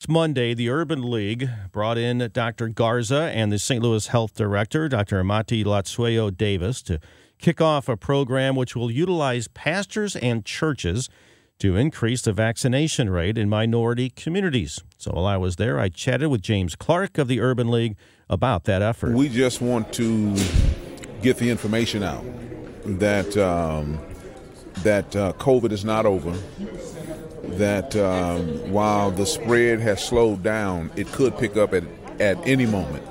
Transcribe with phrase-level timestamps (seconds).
[0.00, 0.54] It's Monday.
[0.54, 2.68] The Urban League brought in Dr.
[2.68, 3.82] Garza and the St.
[3.82, 5.20] Louis Health Director, Dr.
[5.20, 7.00] Amati Hlatshwayo Davis, to
[7.40, 11.08] kick off a program which will utilize pastors and churches
[11.58, 14.80] to increase the vaccination rate in minority communities.
[14.98, 17.96] So while I was there, I chatted with James Clark of the Urban League
[18.30, 19.14] about that effort.
[19.16, 20.36] We just want to
[21.22, 22.24] get the information out
[22.84, 23.98] that um,
[24.84, 26.38] that uh, COVID is not over.
[27.58, 31.82] That um, while the spread has slowed down, it could pick up at
[32.20, 33.04] at any moment.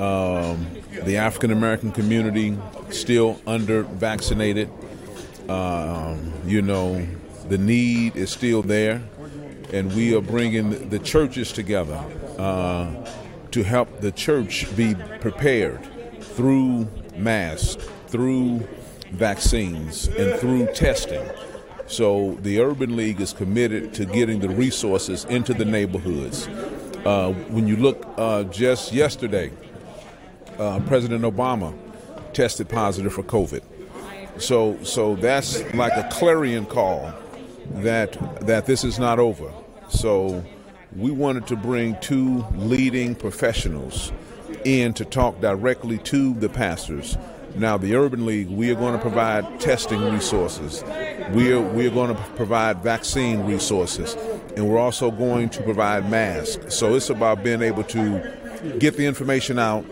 [0.00, 0.66] Um,
[1.04, 2.58] the African American community
[2.90, 4.68] still under vaccinated.
[5.48, 7.06] Um, you know,
[7.48, 9.00] the need is still there,
[9.72, 12.02] and we are bringing the churches together
[12.38, 12.90] uh,
[13.52, 15.82] to help the church be prepared
[16.20, 17.76] through masks,
[18.08, 18.66] through
[19.12, 21.22] vaccines, and through testing.
[21.88, 26.46] So the Urban League is committed to getting the resources into the neighborhoods.
[27.04, 29.50] Uh, when you look uh, just yesterday,
[30.58, 31.74] uh, President Obama
[32.34, 33.62] tested positive for COVID.
[34.38, 37.12] So, so that's like a clarion call
[37.70, 38.12] that
[38.46, 39.52] that this is not over.
[39.88, 40.44] So,
[40.96, 44.12] we wanted to bring two leading professionals
[44.64, 47.16] in to talk directly to the pastors.
[47.58, 50.84] Now, the Urban League, we are going to provide testing resources.
[51.32, 54.14] We are we are going to provide vaccine resources,
[54.56, 56.74] and we're also going to provide masks.
[56.74, 59.84] So it's about being able to get the information out,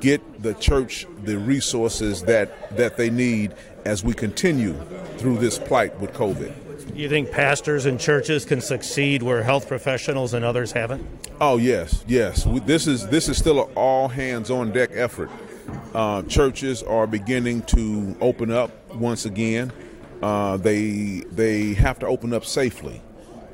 [0.00, 3.54] get the church the resources that that they need
[3.84, 4.74] as we continue
[5.18, 6.52] through this plight with COVID.
[6.96, 11.06] You think pastors and churches can succeed where health professionals and others haven't?
[11.40, 12.44] Oh yes, yes.
[12.44, 15.30] We, this is this is still an all hands on deck effort.
[15.94, 19.72] Uh, churches are beginning to open up once again.
[20.22, 23.00] Uh, they they have to open up safely.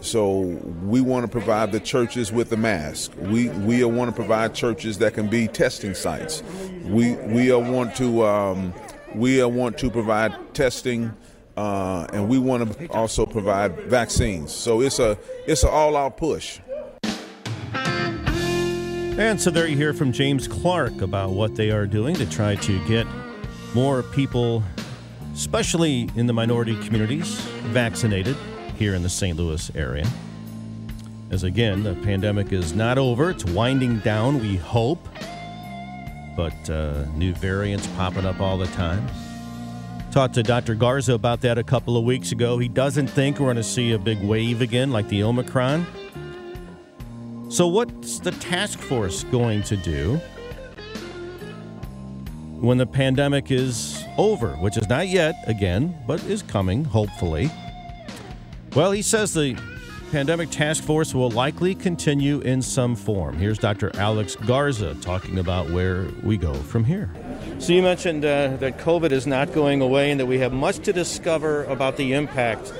[0.00, 0.40] So
[0.84, 3.12] we want to provide the churches with the mask.
[3.18, 6.42] We we want to provide churches that can be testing sites.
[6.84, 8.72] We we want to um,
[9.14, 11.14] we want to provide testing.
[11.54, 14.50] Uh, and we want to also provide vaccines.
[14.50, 16.60] So it's a it's an all-out push.
[19.18, 22.54] And so there you hear from James Clark about what they are doing to try
[22.56, 23.06] to get
[23.74, 24.62] more people,
[25.34, 27.38] especially in the minority communities,
[27.72, 28.36] vaccinated
[28.78, 29.36] here in the St.
[29.36, 30.08] Louis area.
[31.30, 35.06] As again, the pandemic is not over, it's winding down, we hope,
[36.34, 39.06] but uh, new variants popping up all the time.
[40.10, 40.74] Talked to Dr.
[40.74, 42.56] Garza about that a couple of weeks ago.
[42.56, 45.86] He doesn't think we're going to see a big wave again like the Omicron.
[47.52, 50.16] So, what's the task force going to do
[52.60, 57.50] when the pandemic is over, which is not yet, again, but is coming, hopefully?
[58.74, 59.58] Well, he says the
[60.12, 63.36] pandemic task force will likely continue in some form.
[63.36, 63.94] Here's Dr.
[63.96, 67.10] Alex Garza talking about where we go from here.
[67.58, 70.78] So, you mentioned uh, that COVID is not going away and that we have much
[70.78, 72.72] to discover about the impact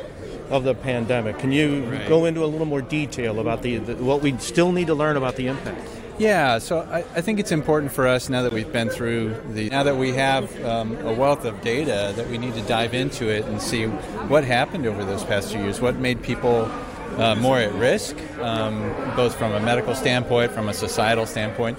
[0.50, 1.38] of the pandemic.
[1.38, 2.08] Can you right.
[2.08, 5.16] go into a little more detail about the, the, what we still need to learn
[5.16, 5.88] about the impact?
[6.18, 9.70] Yeah, so I, I, think it's important for us now that we've been through the,
[9.70, 13.28] now that we have um, a wealth of data, that we need to dive into
[13.28, 16.70] it and see what happened over those past few years, what made people
[17.16, 21.78] uh, more at risk, um, both from a medical standpoint, from a societal standpoint.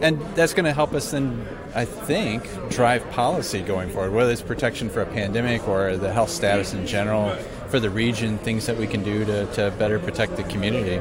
[0.00, 4.42] And that's going to help us then, I think, drive policy going forward, whether it's
[4.42, 7.36] protection for a pandemic or the health status in general
[7.68, 11.00] for the region, things that we can do to, to better protect the community.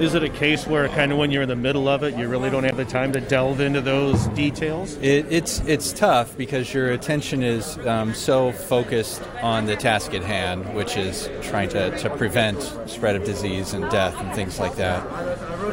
[0.00, 2.28] Is it a case where kind of when you're in the middle of it, you
[2.28, 4.94] really don't have the time to delve into those details?
[4.96, 10.22] It, it's it's tough because your attention is um, so focused on the task at
[10.22, 14.76] hand, which is trying to, to prevent spread of disease and death and things like
[14.76, 15.04] that.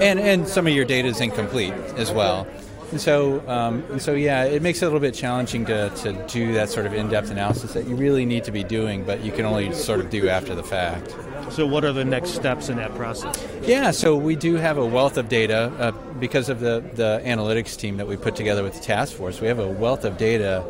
[0.02, 2.48] And and some of your data is incomplete as well.
[2.92, 6.14] And so, um, and so, yeah, it makes it a little bit challenging to, to
[6.28, 9.32] do that sort of in-depth analysis that you really need to be doing, but you
[9.32, 11.16] can only sort of do after the fact.
[11.52, 13.46] So, what are the next steps in that process?
[13.64, 17.78] Yeah, so we do have a wealth of data uh, because of the, the analytics
[17.78, 19.42] team that we put together with the task force.
[19.42, 20.64] We have a wealth of data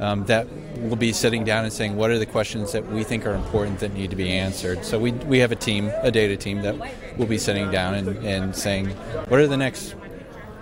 [0.00, 0.46] um, that
[0.80, 3.80] will be sitting down and saying what are the questions that we think are important
[3.80, 4.84] that need to be answered.
[4.84, 6.76] So we, we have a team, a data team, that
[7.16, 8.88] will be sitting down and, and saying
[9.28, 9.94] what are the next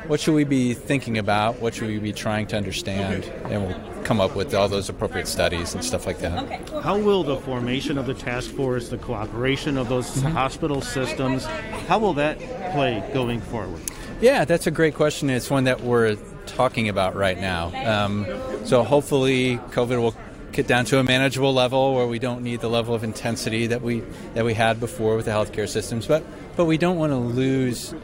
[0.09, 1.61] what should we be thinking about?
[1.61, 3.25] What should we be trying to understand?
[3.51, 6.69] And we'll come up with all those appropriate studies and stuff like that.
[6.83, 10.29] How will the formation of the task force, the cooperation of those mm-hmm.
[10.29, 11.45] hospital systems,
[11.89, 12.39] how will that
[12.73, 13.81] play going forward?
[14.21, 15.29] Yeah, that's a great question.
[15.29, 16.17] It's one that we're
[16.47, 17.73] talking about right now.
[17.85, 18.27] Um,
[18.65, 20.15] so hopefully, COVID will
[20.53, 23.83] get down to a manageable level where we don't need the level of intensity that
[23.83, 26.07] we that we had before with the healthcare systems.
[26.07, 26.25] But
[26.57, 27.95] but we don't want to lose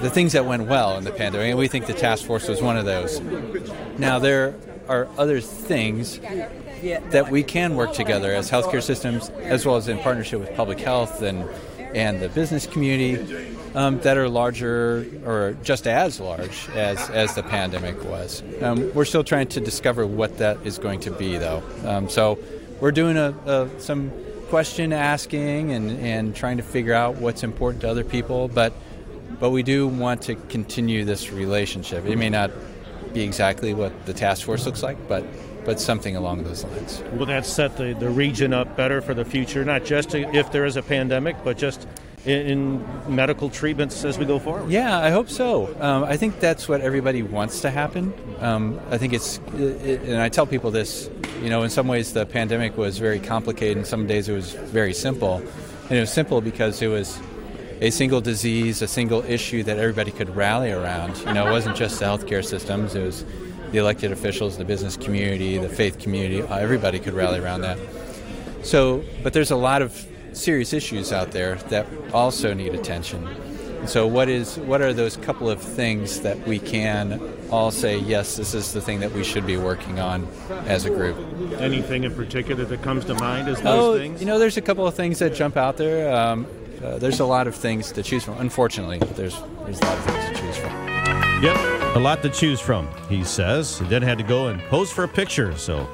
[0.00, 2.62] the things that went well in the pandemic, and we think the task force was
[2.62, 3.20] one of those.
[3.98, 4.54] Now, there
[4.88, 9.98] are other things that we can work together as healthcare systems, as well as in
[9.98, 11.48] partnership with public health and
[11.94, 17.42] and the business community um, that are larger or just as large as, as the
[17.42, 18.42] pandemic was.
[18.62, 21.62] Um, we're still trying to discover what that is going to be, though.
[21.84, 22.38] Um, so
[22.80, 24.12] we're doing a, a, some
[24.48, 28.72] question asking and, and trying to figure out what's important to other people, but
[29.40, 32.04] but we do want to continue this relationship.
[32.06, 32.50] It may not
[33.12, 35.24] be exactly what the task force looks like, but
[35.64, 37.02] but something along those lines.
[37.12, 40.64] Will that set the, the region up better for the future, not just if there
[40.64, 41.86] is a pandemic, but just
[42.24, 44.70] in, in medical treatments as we go forward?
[44.70, 45.74] Yeah, I hope so.
[45.78, 48.14] Um, I think that's what everybody wants to happen.
[48.40, 51.10] Um, I think it's, it, and I tell people this,
[51.42, 54.52] you know, in some ways the pandemic was very complicated, and some days it was
[54.52, 55.42] very simple.
[55.90, 57.20] And it was simple because it was
[57.80, 61.16] a single disease, a single issue that everybody could rally around.
[61.18, 63.24] You know, it wasn't just the healthcare systems, it was
[63.70, 67.78] the elected officials, the business community, the faith community, uh, everybody could rally around that.
[68.62, 73.28] So, but there's a lot of serious issues out there that also need attention.
[73.86, 77.20] So, what is what are those couple of things that we can
[77.50, 80.26] all say, yes, this is the thing that we should be working on
[80.66, 81.16] as a group?
[81.60, 84.20] Anything in particular that comes to mind as those oh, things?
[84.20, 86.14] You know, there's a couple of things that jump out there.
[86.14, 86.46] Um,
[86.82, 88.38] uh, there's a lot of things to choose from.
[88.38, 90.72] Unfortunately, there's there's a lot of things to choose from.
[91.42, 92.88] Yep, a lot to choose from.
[93.08, 93.78] He says.
[93.78, 95.56] He then had to go and pose for a picture.
[95.56, 95.88] So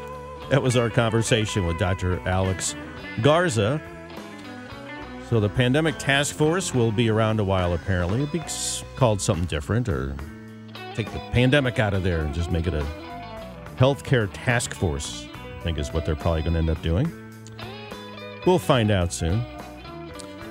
[0.51, 2.21] that was our conversation with Dr.
[2.29, 2.75] Alex
[3.23, 3.81] Garza.
[5.31, 7.73] So the pandemic task force will be around a while.
[7.73, 8.43] Apparently, it'll be
[8.97, 10.15] called something different, or
[10.95, 12.87] take the pandemic out of there and just make it a
[13.77, 15.27] healthcare task force.
[15.59, 17.11] I think is what they're probably going to end up doing.
[18.47, 19.43] We'll find out soon.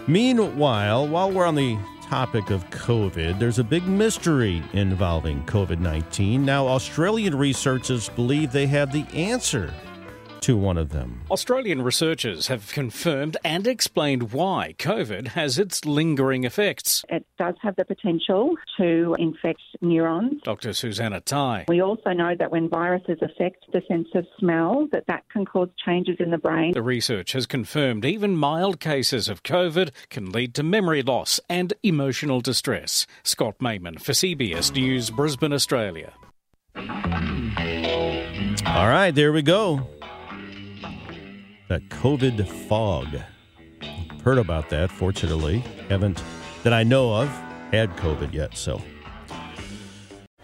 [0.07, 1.77] Meanwhile, while we're on the
[2.09, 6.43] topic of COVID, there's a big mystery involving COVID 19.
[6.43, 9.73] Now, Australian researchers believe they have the answer
[10.43, 11.21] to one of them.
[11.31, 17.05] Australian researchers have confirmed and explained why COVID has its lingering effects.
[17.07, 20.41] It does have the potential to infect neurons.
[20.43, 20.73] Dr.
[20.73, 21.63] Susanna Tai.
[21.69, 25.69] We also know that when viruses affect the sense of smell, that that can cause
[25.85, 26.73] changes in the brain.
[26.73, 31.71] The research has confirmed even mild cases of COVID can lead to memory loss and
[31.83, 33.07] emotional distress.
[33.23, 36.11] Scott Mayman for CBS News, Brisbane, Australia.
[38.65, 39.87] All right, there we go
[41.67, 43.07] the COVID fog.
[44.23, 45.59] Heard about that, fortunately.
[45.89, 46.23] Haven't,
[46.63, 47.29] that I know of,
[47.71, 48.81] had COVID yet, so.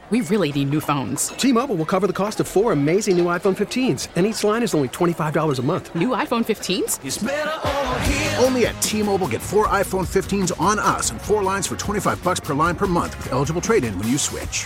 [0.09, 1.27] We really need new phones.
[1.29, 4.63] T Mobile will cover the cost of four amazing new iPhone 15s, and each line
[4.63, 5.93] is only $25 a month.
[5.93, 8.43] New iPhone 15s?
[8.43, 12.23] Only at T Mobile get four iPhone 15s on us and four lines for 25
[12.23, 14.65] bucks per line per month with eligible trade in when you switch.